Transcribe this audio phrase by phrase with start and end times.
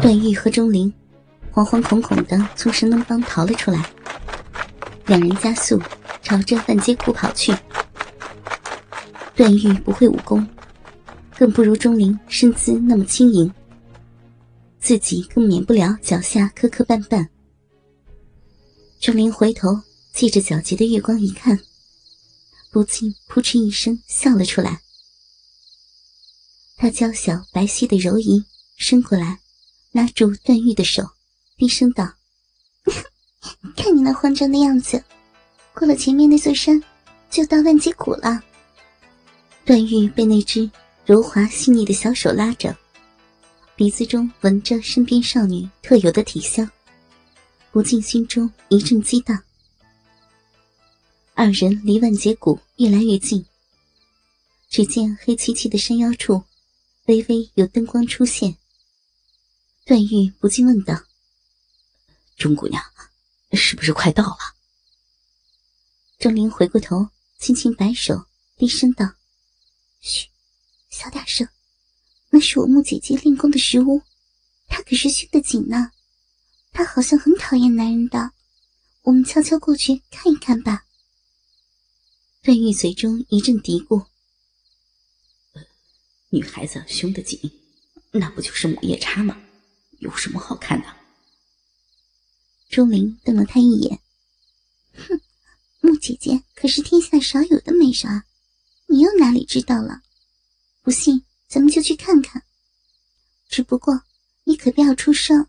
[0.00, 0.92] 段誉和钟灵
[1.52, 3.84] 惶惶恐恐的从神农帮逃了出来，
[5.06, 5.80] 两人加速
[6.22, 7.54] 朝着万街谷跑去。
[9.34, 10.46] 段誉不会武功，
[11.36, 13.52] 更不如钟灵身姿那么轻盈，
[14.78, 17.26] 自己更免不了脚下磕磕绊绊。
[19.00, 19.80] 钟灵回头
[20.12, 21.58] 借着皎洁的月光一看，
[22.70, 24.80] 不禁扑哧一声笑了出来。
[26.76, 28.44] 他娇小白皙的柔仪
[28.76, 29.40] 伸过来，
[29.94, 31.08] 拉住段誉的手，
[31.56, 32.12] 低声道
[33.76, 35.00] ：“看你那慌张的样子，
[35.72, 36.82] 过了前面那座山，
[37.30, 38.42] 就到万劫谷了。”
[39.64, 40.68] 段誉被那只
[41.06, 42.76] 柔滑细腻的小手拉着，
[43.76, 46.68] 鼻子中闻着身边少女特有的体香，
[47.70, 49.40] 不禁心中一阵激荡。
[51.34, 53.46] 二人离万劫谷越来越近，
[54.68, 56.42] 只见黑漆漆的山腰处，
[57.06, 58.56] 微微有灯光出现。
[59.86, 60.98] 段誉不禁问道
[62.38, 62.82] ：“钟姑娘，
[63.52, 64.38] 是不是快到了？”
[66.18, 68.26] 钟灵回过头，轻轻摆手，
[68.56, 69.14] 低声道。
[70.00, 70.28] 嘘，
[70.88, 71.46] 小点声，
[72.30, 74.00] 那是我木姐姐练功的石屋，
[74.68, 75.92] 她可是熏得紧呢。
[76.72, 78.32] 她好像很讨厌男人的，
[79.02, 80.86] 我们悄悄过去看一看吧。
[82.42, 84.06] 段誉嘴中一阵嘀咕
[86.30, 87.38] ：“女孩子凶得紧，
[88.12, 89.38] 那不就是母夜叉吗？
[90.00, 90.86] 有什么好看的？”
[92.70, 94.00] 钟灵瞪了他一眼
[94.94, 95.20] ：“哼，
[95.80, 98.24] 木姐姐可是天下少有的美人。”
[98.86, 100.02] 你又哪里知道了？
[100.82, 102.44] 不信，咱们就去看看。
[103.48, 104.02] 只不过
[104.44, 105.48] 你可不要出声，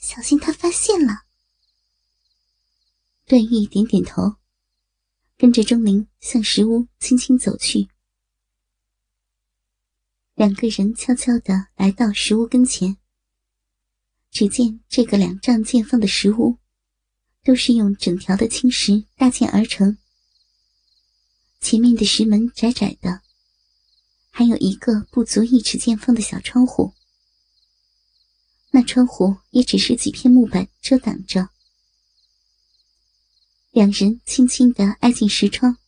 [0.00, 1.22] 小心他发现了。
[3.26, 4.34] 段誉点点头，
[5.38, 7.88] 跟着钟灵向石屋轻轻走去。
[10.34, 12.98] 两个人悄悄的来到石屋跟前，
[14.34, 16.58] 只见这个两丈见方的石屋，
[17.44, 19.96] 都是用整条的青石搭建而成。
[21.60, 23.22] 前面的石门窄窄的，
[24.30, 26.94] 还有一个不足一尺见方的小窗户。
[28.72, 31.50] 那窗户也只是几片木板遮挡着。
[33.70, 35.78] 两人轻轻的挨进石窗，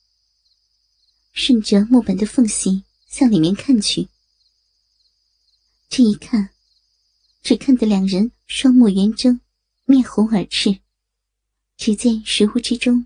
[1.32, 4.08] 顺着木板的缝隙向里面看去。
[5.88, 6.50] 这一看，
[7.42, 9.40] 只看得两人双目圆睁，
[9.86, 10.72] 面红耳赤。
[11.76, 13.04] 只见石屋之中，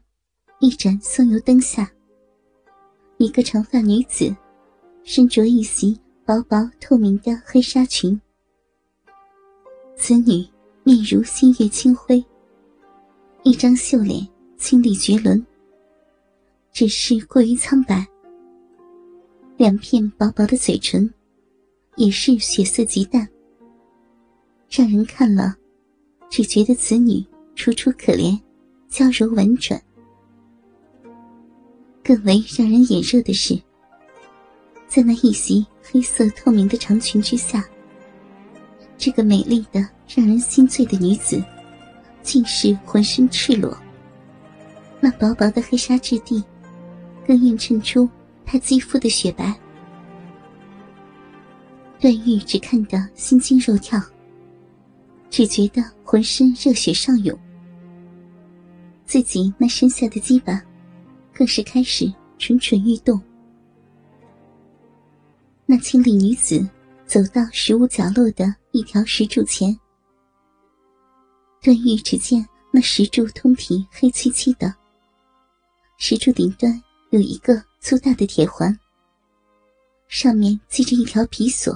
[0.58, 1.90] 一盏松油灯下。
[3.16, 4.36] 一个长发女子，
[5.02, 8.20] 身着一袭薄薄透明的黑纱裙。
[9.96, 10.46] 此女
[10.84, 12.22] 面如新月清辉，
[13.42, 14.28] 一张秀脸
[14.58, 15.44] 清丽绝伦，
[16.70, 18.06] 只是过于苍白。
[19.56, 21.12] 两片薄薄的嘴唇，
[21.96, 23.26] 也是血色极淡，
[24.70, 25.56] 让人看了，
[26.28, 27.26] 只觉得此女
[27.56, 28.38] 楚楚可怜，
[28.88, 29.82] 娇柔婉转。
[32.04, 33.60] 更为让人眼热的是，
[34.86, 37.64] 在那一袭黑色透明的长裙之下，
[38.96, 41.42] 这个美丽的让人心醉的女子，
[42.22, 43.76] 竟是浑身赤裸。
[45.00, 46.44] 那薄薄的黑纱质地，
[47.26, 48.08] 更映衬出
[48.46, 49.52] 她肌肤的雪白。
[51.98, 54.00] 段誉只看得心惊肉跳，
[55.30, 57.38] 只觉得浑身热血上涌，
[59.06, 60.62] 自己那身下的鸡巴。
[61.32, 63.18] 更是开始蠢蠢欲动。
[65.64, 66.68] 那清丽女子
[67.06, 69.74] 走到石屋角落的一条石柱前，
[71.62, 74.74] 段誉只见那石柱通体黑漆漆的，
[75.96, 78.78] 石柱顶端有一个粗大的铁环，
[80.08, 81.74] 上面系着一条皮索。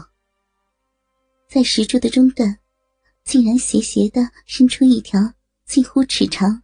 [1.48, 2.54] 在石柱的中段，
[3.24, 5.32] 竟然斜斜的伸出一条
[5.66, 6.62] 近乎尺长、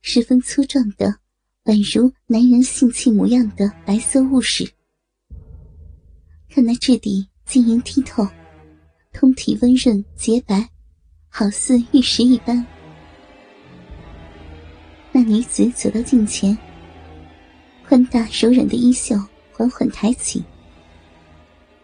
[0.00, 1.16] 十分粗壮的。
[1.64, 4.68] 宛如男人性器模样的白色物事，
[6.50, 8.26] 看那质地晶莹剔透，
[9.12, 10.68] 通体温润洁白，
[11.28, 12.66] 好似玉石一般。
[15.12, 16.58] 那女子走到近前，
[17.86, 19.14] 宽大柔软的衣袖
[19.52, 20.42] 缓缓抬起，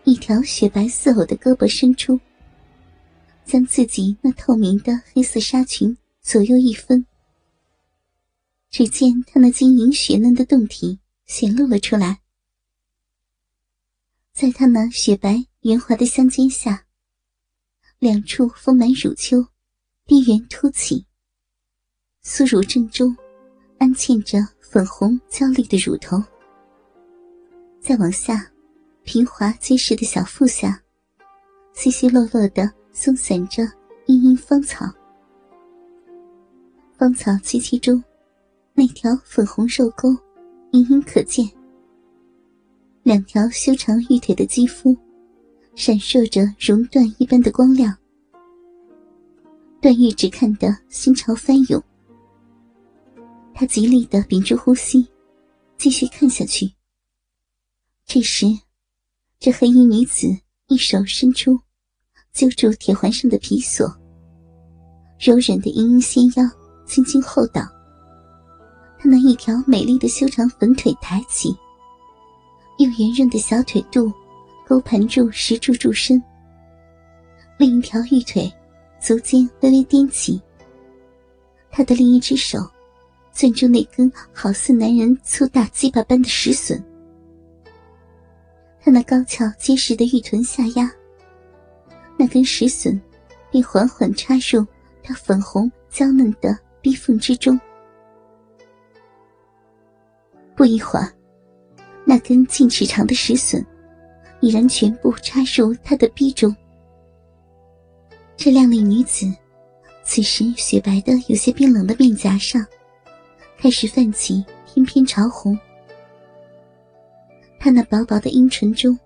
[0.02, 2.18] 一条雪白似藕的胳膊伸出，
[3.48, 7.06] 将自己那透明的黑色纱裙左右一分。
[8.68, 12.20] 只见她那晶莹雪嫩的胴体显露了出来，
[14.34, 16.84] 在她那雪白圆滑的香肩下，
[17.98, 19.42] 两处丰满乳丘
[20.04, 21.06] 低圆凸起，
[22.22, 23.16] 酥乳正中
[23.78, 26.22] 安嵌着粉红娇丽的乳头。
[27.80, 28.52] 再往下，
[29.04, 30.82] 平滑结实的小腹下，
[31.72, 33.62] 稀稀落落的松散着
[34.06, 34.84] 茵茵芳草，
[36.96, 38.02] 芳草萋萋中，
[38.74, 40.08] 那条粉红肉沟
[40.72, 41.48] 隐隐可见。
[43.04, 44.96] 两条修长玉腿的肌肤，
[45.76, 47.96] 闪烁着熔断一般的光亮。
[49.80, 51.80] 段誉只看得心潮翻涌，
[53.54, 55.06] 他极力的屏住呼吸，
[55.76, 56.68] 继续看下去。
[58.06, 58.46] 这时，
[59.38, 60.26] 这黑衣女子
[60.66, 61.60] 一手伸出，
[62.38, 63.84] 揪住铁环上的皮索，
[65.18, 66.48] 柔软的盈盈纤腰
[66.86, 67.62] 轻轻后倒，
[68.96, 71.52] 她那一条美丽的修长粉腿抬起。
[72.78, 74.12] 用圆润的小腿肚
[74.64, 76.22] 勾盘住石柱柱身，
[77.58, 78.48] 另一条玉腿
[79.00, 80.40] 足尖微微踮起。
[81.72, 82.60] 他的另一只手
[83.32, 86.80] 攥住那根好似男人粗大鸡巴般的石笋，
[88.80, 90.88] 他那高翘结实的玉臀下压，
[92.18, 93.00] 那根石笋
[93.50, 94.66] 便缓缓插入
[95.02, 97.58] 他粉红娇嫩的逼缝之中。
[100.54, 101.10] 不一会儿。
[102.04, 103.64] 那根近尺长的石笋，
[104.40, 106.56] 已然全部插入他的逼中。
[108.34, 109.30] 这靓丽女子，
[110.02, 112.64] 此时雪白的有些冰冷的面颊上，
[113.58, 115.58] 开始泛起翩翩潮红。
[117.60, 118.98] 她那薄薄的阴唇中，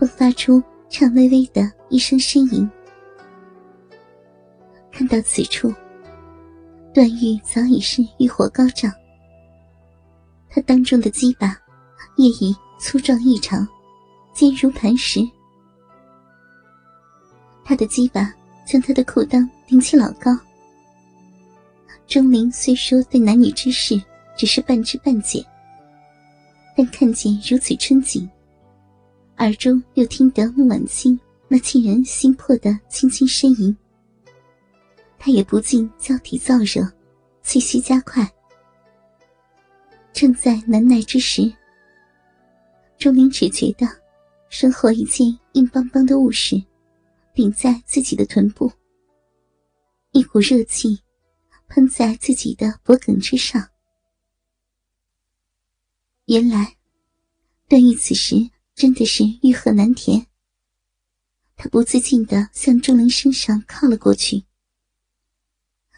[0.00, 0.60] 迸发出
[0.96, 2.70] 颤巍巍的一声呻吟。
[4.92, 5.74] 看到此处，
[6.94, 8.92] 段誉早已是欲火高涨。
[10.48, 11.58] 他当中的鸡巴。
[12.16, 13.66] 也已粗壮异常，
[14.32, 15.18] 坚如磐石。
[17.64, 18.32] 他的鸡巴
[18.64, 20.30] 将他的裤裆顶起老高。
[22.06, 24.00] 钟灵虽说对男女之事
[24.36, 25.44] 只是半知半解，
[26.76, 28.30] 但看见如此春景，
[29.38, 33.76] 耳中又听得穆婉清那沁人心魄的轻轻呻吟，
[35.18, 36.90] 他也不禁交体燥热，
[37.42, 38.28] 气息加快。
[40.12, 41.52] 正在难耐之时。
[42.96, 43.86] 钟灵只觉得
[44.48, 46.62] 身后一件硬邦邦的物事
[47.34, 48.72] 顶在自己的臀部，
[50.12, 50.98] 一股热气
[51.66, 53.68] 喷在自己的脖颈之上。
[56.26, 56.76] 原来
[57.68, 58.36] 段誉此时
[58.74, 60.26] 真的是欲壑难填，
[61.56, 64.44] 他不自禁的向钟灵身上靠了过去，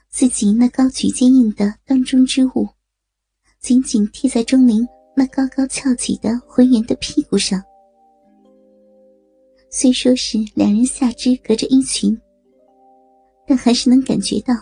[0.08, 2.68] 自己那高举坚硬的当中之物
[3.60, 4.86] 紧紧贴在钟灵。
[5.18, 7.64] 那高高翘起的浑圆的屁股上，
[9.70, 12.20] 虽说是两人下肢隔着衣裙，
[13.46, 14.52] 但还是能感觉到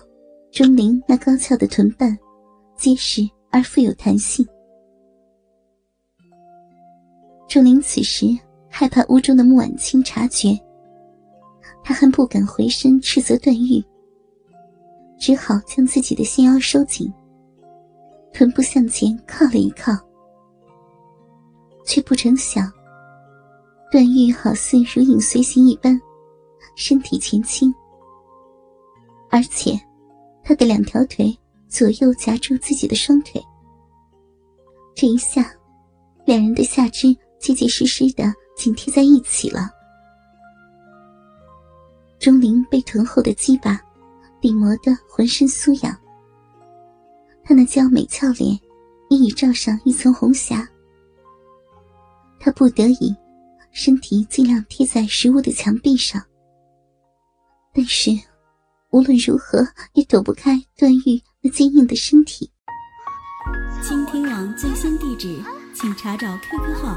[0.53, 2.17] 钟灵那高翘的臀瓣
[2.79, 4.47] 结实而富有弹性。
[7.55, 8.27] 钟灵此时
[8.69, 10.59] 害怕屋中的穆婉清察觉，
[11.85, 13.81] 他还不敢回身斥责段誉，
[15.17, 17.09] 只好将自己的纤腰收紧，
[18.33, 19.93] 臀部向前靠了一靠。
[21.85, 22.69] 却不成想，
[23.89, 25.97] 段誉好似如影随形一般，
[26.75, 27.73] 身体前倾，
[29.31, 29.81] 而且
[30.43, 31.33] 他的两条腿
[31.69, 33.41] 左右夹住自己的双腿。
[34.93, 35.55] 这一下，
[36.25, 39.71] 两人的下肢结结实实的紧贴在一起了。
[42.19, 43.79] 钟灵被臀后的鸡巴
[44.41, 45.95] 顶磨得浑身酥痒，
[47.45, 48.59] 她那娇美俏脸
[49.11, 50.67] 也已罩上一层红霞。
[52.41, 53.15] 他不得已，
[53.73, 56.23] 身体尽量贴在食物的墙壁上，
[57.75, 58.11] 但是
[58.89, 62.51] 无论如何也躲不开段誉那坚硬的身体。
[63.83, 65.43] 倾听网最新地址，
[65.75, 66.97] 请查找 QQ 号